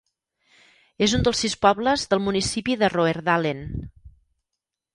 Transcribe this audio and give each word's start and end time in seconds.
És 1.07 1.13
un 1.17 1.25
dels 1.27 1.41
sis 1.45 1.55
pobles 1.67 2.07
del 2.13 2.23
municipi 2.29 2.79
de 2.85 2.89
Roerdalen. 2.97 3.65